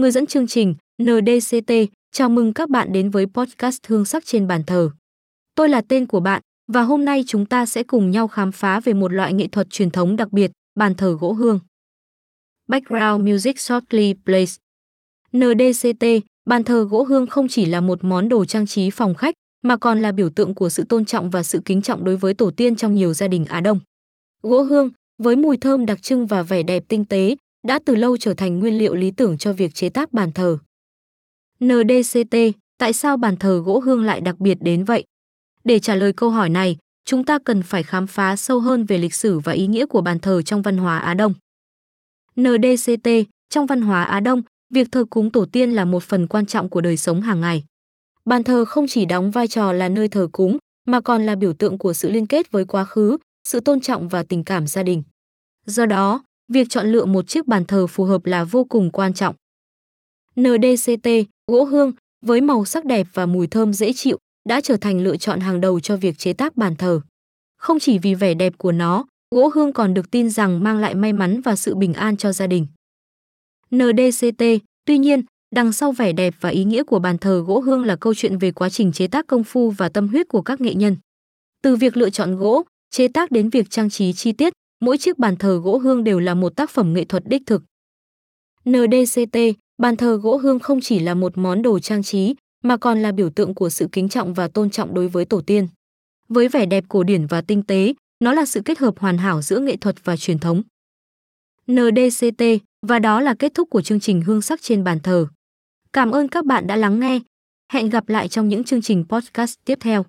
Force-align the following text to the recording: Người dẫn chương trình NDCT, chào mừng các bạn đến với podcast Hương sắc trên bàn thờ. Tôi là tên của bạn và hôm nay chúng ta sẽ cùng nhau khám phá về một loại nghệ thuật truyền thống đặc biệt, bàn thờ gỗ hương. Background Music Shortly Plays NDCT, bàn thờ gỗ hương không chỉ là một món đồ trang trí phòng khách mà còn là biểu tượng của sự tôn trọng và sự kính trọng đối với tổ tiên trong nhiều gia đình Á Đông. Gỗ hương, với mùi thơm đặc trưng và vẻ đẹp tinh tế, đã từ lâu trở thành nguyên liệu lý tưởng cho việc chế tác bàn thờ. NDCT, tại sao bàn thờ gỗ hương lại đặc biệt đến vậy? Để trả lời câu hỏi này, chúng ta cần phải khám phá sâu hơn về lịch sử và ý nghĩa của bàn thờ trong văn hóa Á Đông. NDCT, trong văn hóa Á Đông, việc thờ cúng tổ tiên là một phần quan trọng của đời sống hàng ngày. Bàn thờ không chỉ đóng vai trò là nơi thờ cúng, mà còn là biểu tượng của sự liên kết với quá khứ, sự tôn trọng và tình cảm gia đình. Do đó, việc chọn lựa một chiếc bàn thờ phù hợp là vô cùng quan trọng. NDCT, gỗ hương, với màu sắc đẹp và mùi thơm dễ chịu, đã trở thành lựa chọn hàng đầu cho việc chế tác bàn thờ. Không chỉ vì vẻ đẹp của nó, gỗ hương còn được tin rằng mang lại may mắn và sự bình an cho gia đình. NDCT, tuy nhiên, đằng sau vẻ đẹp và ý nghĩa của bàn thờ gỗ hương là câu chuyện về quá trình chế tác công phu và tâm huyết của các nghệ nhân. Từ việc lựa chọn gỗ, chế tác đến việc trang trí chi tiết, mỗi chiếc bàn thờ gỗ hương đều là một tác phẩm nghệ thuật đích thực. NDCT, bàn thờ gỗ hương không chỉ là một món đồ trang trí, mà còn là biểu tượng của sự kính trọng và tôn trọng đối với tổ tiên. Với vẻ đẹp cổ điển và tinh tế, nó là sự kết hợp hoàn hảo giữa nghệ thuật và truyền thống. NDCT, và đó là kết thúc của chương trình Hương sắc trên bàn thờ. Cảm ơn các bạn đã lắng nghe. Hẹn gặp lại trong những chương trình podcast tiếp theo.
Người 0.00 0.10
dẫn 0.10 0.26
chương 0.26 0.46
trình 0.46 0.74
NDCT, 1.02 1.72
chào 2.12 2.28
mừng 2.28 2.52
các 2.52 2.70
bạn 2.70 2.92
đến 2.92 3.10
với 3.10 3.26
podcast 3.26 3.78
Hương 3.86 4.04
sắc 4.04 4.26
trên 4.26 4.46
bàn 4.46 4.62
thờ. 4.66 4.90
Tôi 5.54 5.68
là 5.68 5.80
tên 5.80 6.06
của 6.06 6.20
bạn 6.20 6.42
và 6.72 6.82
hôm 6.82 7.04
nay 7.04 7.24
chúng 7.26 7.46
ta 7.46 7.66
sẽ 7.66 7.82
cùng 7.82 8.10
nhau 8.10 8.28
khám 8.28 8.52
phá 8.52 8.80
về 8.80 8.92
một 8.92 9.12
loại 9.12 9.32
nghệ 9.32 9.46
thuật 9.48 9.70
truyền 9.70 9.90
thống 9.90 10.16
đặc 10.16 10.32
biệt, 10.32 10.50
bàn 10.74 10.94
thờ 10.94 11.16
gỗ 11.20 11.32
hương. 11.32 11.60
Background 12.68 13.28
Music 13.28 13.60
Shortly 13.60 14.14
Plays 14.24 14.56
NDCT, 15.36 16.04
bàn 16.44 16.64
thờ 16.64 16.84
gỗ 16.90 17.02
hương 17.02 17.26
không 17.26 17.48
chỉ 17.48 17.64
là 17.64 17.80
một 17.80 18.04
món 18.04 18.28
đồ 18.28 18.44
trang 18.44 18.66
trí 18.66 18.90
phòng 18.90 19.14
khách 19.14 19.34
mà 19.62 19.76
còn 19.76 20.02
là 20.02 20.12
biểu 20.12 20.30
tượng 20.30 20.54
của 20.54 20.68
sự 20.68 20.84
tôn 20.84 21.04
trọng 21.04 21.30
và 21.30 21.42
sự 21.42 21.60
kính 21.64 21.82
trọng 21.82 22.04
đối 22.04 22.16
với 22.16 22.34
tổ 22.34 22.50
tiên 22.50 22.76
trong 22.76 22.94
nhiều 22.94 23.14
gia 23.14 23.28
đình 23.28 23.44
Á 23.44 23.60
Đông. 23.60 23.80
Gỗ 24.42 24.62
hương, 24.62 24.90
với 25.18 25.36
mùi 25.36 25.56
thơm 25.56 25.86
đặc 25.86 26.02
trưng 26.02 26.26
và 26.26 26.42
vẻ 26.42 26.62
đẹp 26.62 26.84
tinh 26.88 27.04
tế, 27.04 27.36
đã 27.68 27.78
từ 27.84 27.94
lâu 27.94 28.16
trở 28.16 28.34
thành 28.34 28.58
nguyên 28.58 28.78
liệu 28.78 28.94
lý 28.94 29.10
tưởng 29.10 29.38
cho 29.38 29.52
việc 29.52 29.74
chế 29.74 29.88
tác 29.88 30.12
bàn 30.12 30.32
thờ. 30.32 30.58
NDCT, 31.64 32.36
tại 32.78 32.92
sao 32.92 33.16
bàn 33.16 33.36
thờ 33.36 33.62
gỗ 33.64 33.80
hương 33.80 34.04
lại 34.04 34.20
đặc 34.20 34.38
biệt 34.38 34.58
đến 34.60 34.84
vậy? 34.84 35.04
Để 35.64 35.78
trả 35.78 35.94
lời 35.94 36.12
câu 36.12 36.30
hỏi 36.30 36.48
này, 36.48 36.76
chúng 37.04 37.24
ta 37.24 37.38
cần 37.44 37.62
phải 37.62 37.82
khám 37.82 38.06
phá 38.06 38.36
sâu 38.36 38.60
hơn 38.60 38.84
về 38.84 38.98
lịch 38.98 39.14
sử 39.14 39.38
và 39.38 39.52
ý 39.52 39.66
nghĩa 39.66 39.86
của 39.86 40.00
bàn 40.00 40.18
thờ 40.18 40.42
trong 40.42 40.62
văn 40.62 40.78
hóa 40.78 40.98
Á 40.98 41.14
Đông. 41.14 41.34
NDCT, 42.40 43.08
trong 43.50 43.66
văn 43.66 43.82
hóa 43.82 44.04
Á 44.04 44.20
Đông, 44.20 44.42
việc 44.74 44.88
thờ 44.92 45.04
cúng 45.10 45.30
tổ 45.30 45.44
tiên 45.44 45.70
là 45.70 45.84
một 45.84 46.02
phần 46.02 46.26
quan 46.26 46.46
trọng 46.46 46.68
của 46.68 46.80
đời 46.80 46.96
sống 46.96 47.20
hàng 47.20 47.40
ngày. 47.40 47.64
Bàn 48.24 48.44
thờ 48.44 48.64
không 48.64 48.86
chỉ 48.88 49.04
đóng 49.04 49.30
vai 49.30 49.48
trò 49.48 49.72
là 49.72 49.88
nơi 49.88 50.08
thờ 50.08 50.28
cúng, 50.32 50.58
mà 50.86 51.00
còn 51.00 51.26
là 51.26 51.34
biểu 51.34 51.52
tượng 51.52 51.78
của 51.78 51.92
sự 51.92 52.10
liên 52.10 52.26
kết 52.26 52.50
với 52.50 52.64
quá 52.64 52.84
khứ, 52.84 53.16
sự 53.44 53.60
tôn 53.60 53.80
trọng 53.80 54.08
và 54.08 54.22
tình 54.22 54.44
cảm 54.44 54.66
gia 54.66 54.82
đình. 54.82 55.02
Do 55.66 55.86
đó, 55.86 56.22
việc 56.52 56.70
chọn 56.70 56.86
lựa 56.86 57.04
một 57.04 57.28
chiếc 57.28 57.46
bàn 57.46 57.64
thờ 57.64 57.86
phù 57.86 58.04
hợp 58.04 58.26
là 58.26 58.44
vô 58.44 58.64
cùng 58.64 58.90
quan 58.90 59.14
trọng. 59.14 59.34
NDCT, 60.40 61.08
gỗ 61.46 61.64
hương, 61.64 61.92
với 62.26 62.40
màu 62.40 62.64
sắc 62.64 62.84
đẹp 62.84 63.06
và 63.14 63.26
mùi 63.26 63.46
thơm 63.46 63.72
dễ 63.72 63.92
chịu, 63.92 64.18
đã 64.48 64.60
trở 64.60 64.76
thành 64.76 65.00
lựa 65.00 65.16
chọn 65.16 65.40
hàng 65.40 65.60
đầu 65.60 65.80
cho 65.80 65.96
việc 65.96 66.18
chế 66.18 66.32
tác 66.32 66.56
bàn 66.56 66.76
thờ. 66.76 67.00
Không 67.56 67.78
chỉ 67.78 67.98
vì 67.98 68.14
vẻ 68.14 68.34
đẹp 68.34 68.52
của 68.58 68.72
nó, 68.72 69.04
gỗ 69.34 69.50
hương 69.54 69.72
còn 69.72 69.94
được 69.94 70.10
tin 70.10 70.30
rằng 70.30 70.64
mang 70.64 70.78
lại 70.78 70.94
may 70.94 71.12
mắn 71.12 71.40
và 71.40 71.56
sự 71.56 71.74
bình 71.74 71.92
an 71.92 72.16
cho 72.16 72.32
gia 72.32 72.46
đình. 72.46 72.66
NDCT, 73.74 74.44
tuy 74.84 74.98
nhiên, 74.98 75.22
đằng 75.54 75.72
sau 75.72 75.92
vẻ 75.92 76.12
đẹp 76.12 76.34
và 76.40 76.48
ý 76.48 76.64
nghĩa 76.64 76.82
của 76.82 76.98
bàn 76.98 77.18
thờ 77.18 77.44
gỗ 77.46 77.60
hương 77.60 77.84
là 77.84 77.96
câu 77.96 78.14
chuyện 78.14 78.38
về 78.38 78.50
quá 78.50 78.70
trình 78.70 78.92
chế 78.92 79.06
tác 79.06 79.26
công 79.26 79.44
phu 79.44 79.70
và 79.70 79.88
tâm 79.88 80.08
huyết 80.08 80.28
của 80.28 80.42
các 80.42 80.60
nghệ 80.60 80.74
nhân. 80.74 80.96
Từ 81.62 81.76
việc 81.76 81.96
lựa 81.96 82.10
chọn 82.10 82.36
gỗ, 82.36 82.62
chế 82.90 83.08
tác 83.08 83.30
đến 83.30 83.50
việc 83.50 83.70
trang 83.70 83.90
trí 83.90 84.12
chi 84.12 84.32
tiết, 84.32 84.52
mỗi 84.80 84.98
chiếc 84.98 85.18
bàn 85.18 85.36
thờ 85.36 85.60
gỗ 85.64 85.78
hương 85.78 86.04
đều 86.04 86.20
là 86.20 86.34
một 86.34 86.56
tác 86.56 86.70
phẩm 86.70 86.92
nghệ 86.92 87.04
thuật 87.04 87.22
đích 87.26 87.42
thực. 87.46 87.62
NDCT, 88.64 89.38
bàn 89.78 89.96
thờ 89.96 90.16
gỗ 90.16 90.36
hương 90.36 90.58
không 90.58 90.80
chỉ 90.80 90.98
là 90.98 91.14
một 91.14 91.38
món 91.38 91.62
đồ 91.62 91.78
trang 91.78 92.02
trí, 92.02 92.34
mà 92.62 92.76
còn 92.76 93.02
là 93.02 93.12
biểu 93.12 93.30
tượng 93.30 93.54
của 93.54 93.70
sự 93.70 93.88
kính 93.92 94.08
trọng 94.08 94.34
và 94.34 94.48
tôn 94.48 94.70
trọng 94.70 94.94
đối 94.94 95.08
với 95.08 95.24
tổ 95.24 95.40
tiên. 95.40 95.68
Với 96.28 96.48
vẻ 96.48 96.66
đẹp 96.66 96.84
cổ 96.88 97.02
điển 97.02 97.26
và 97.26 97.40
tinh 97.40 97.62
tế, 97.62 97.94
nó 98.20 98.32
là 98.32 98.44
sự 98.44 98.62
kết 98.64 98.78
hợp 98.78 98.98
hoàn 98.98 99.18
hảo 99.18 99.42
giữa 99.42 99.58
nghệ 99.58 99.76
thuật 99.76 100.04
và 100.04 100.16
truyền 100.16 100.38
thống. 100.38 100.62
NDCT, 101.72 102.42
và 102.86 102.98
đó 102.98 103.20
là 103.20 103.34
kết 103.34 103.54
thúc 103.54 103.70
của 103.70 103.82
chương 103.82 104.00
trình 104.00 104.22
Hương 104.22 104.42
sắc 104.42 104.62
trên 104.62 104.84
bàn 104.84 105.00
thờ. 105.00 105.26
Cảm 105.92 106.10
ơn 106.10 106.28
các 106.28 106.44
bạn 106.44 106.66
đã 106.66 106.76
lắng 106.76 107.00
nghe. 107.00 107.20
Hẹn 107.72 107.90
gặp 107.90 108.08
lại 108.08 108.28
trong 108.28 108.48
những 108.48 108.64
chương 108.64 108.82
trình 108.82 109.04
podcast 109.08 109.58
tiếp 109.64 109.78
theo. 109.80 110.04